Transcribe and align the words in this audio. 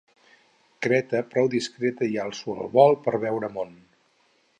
Creta, 0.85 1.19
prou 1.35 1.49
discreta 1.55 2.07
i 2.13 2.17
alço 2.23 2.57
el 2.63 2.73
vol 2.79 2.97
per 3.05 3.15
veure 3.25 3.51
món! 3.59 3.77